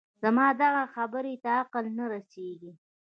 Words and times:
زما 0.21 0.47
دغه 0.61 0.83
خبرې 0.95 1.33
ته 1.43 1.49
عقل 1.61 1.85
نه 1.97 2.05
رسېږي 2.13 2.71